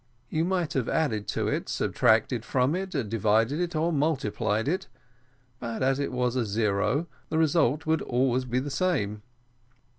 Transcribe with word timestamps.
You 0.31 0.45
might 0.45 0.73
have 0.73 0.89
added 0.89 1.27
to 1.27 1.47
it, 1.47 1.69
subtracted 1.69 2.43
from 2.43 2.73
it, 2.73 2.89
divided 3.07 3.59
it, 3.59 3.75
or 3.75 3.93
multiplied 3.93 4.67
it, 4.67 4.87
but 5.59 5.83
as 5.83 5.99
it 5.99 6.11
was 6.11 6.35
a 6.35 6.43
zero, 6.43 7.05
the 7.29 7.37
result 7.37 7.85
would 7.85 7.99
be 7.99 8.05
always 8.05 8.47
the 8.47 8.71
same. 8.71 9.21